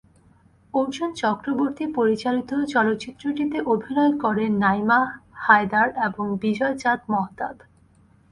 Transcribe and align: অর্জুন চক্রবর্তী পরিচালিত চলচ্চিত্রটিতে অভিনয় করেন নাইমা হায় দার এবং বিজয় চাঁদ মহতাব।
অর্জুন 0.73 1.09
চক্রবর্তী 1.13 1.85
পরিচালিত 1.95 2.51
চলচ্চিত্রটিতে 2.73 3.57
অভিনয় 3.65 4.13
করেন 4.23 4.51
নাইমা 4.63 4.99
হায় 5.43 5.67
দার 5.67 5.87
এবং 6.07 6.25
বিজয় 6.41 6.75
চাঁদ 6.77 6.99
মহতাব। 7.09 7.55